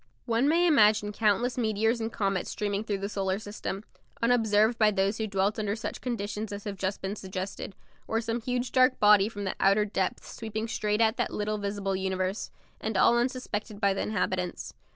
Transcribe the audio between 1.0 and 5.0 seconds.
countless meteors and comets streaming through the solar system, unobserved by